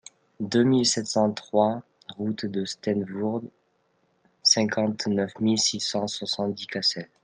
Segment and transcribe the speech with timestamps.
[0.39, 1.83] deux mille sept cent trois
[2.17, 3.47] route de Steenvoorde,
[4.41, 7.07] cinquante-neuf mille six cent soixante-dix Cassel